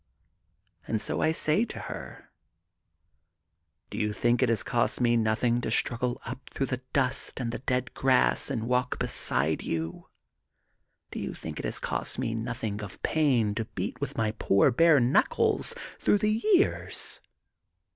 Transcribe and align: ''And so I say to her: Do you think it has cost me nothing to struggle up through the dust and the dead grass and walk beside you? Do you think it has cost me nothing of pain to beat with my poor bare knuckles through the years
''And 0.87 0.99
so 0.99 1.21
I 1.21 1.31
say 1.31 1.63
to 1.65 1.77
her: 1.77 2.31
Do 3.91 3.99
you 3.99 4.13
think 4.13 4.41
it 4.41 4.49
has 4.49 4.63
cost 4.63 4.99
me 4.99 5.15
nothing 5.15 5.61
to 5.61 5.69
struggle 5.69 6.19
up 6.25 6.49
through 6.49 6.65
the 6.65 6.81
dust 6.91 7.39
and 7.39 7.51
the 7.51 7.59
dead 7.59 7.93
grass 7.93 8.49
and 8.49 8.67
walk 8.67 8.97
beside 8.97 9.61
you? 9.61 10.07
Do 11.11 11.19
you 11.19 11.35
think 11.35 11.59
it 11.59 11.65
has 11.65 11.77
cost 11.77 12.17
me 12.17 12.33
nothing 12.33 12.81
of 12.81 13.03
pain 13.03 13.53
to 13.53 13.65
beat 13.75 14.01
with 14.01 14.17
my 14.17 14.31
poor 14.39 14.71
bare 14.71 14.99
knuckles 14.99 15.75
through 15.99 16.17
the 16.17 16.41
years 16.55 17.21